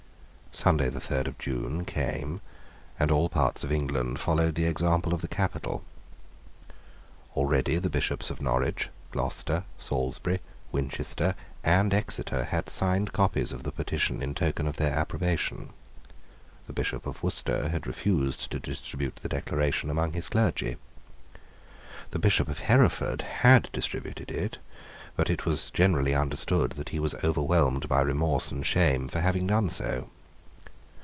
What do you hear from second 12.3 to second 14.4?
had signed copies of the petition in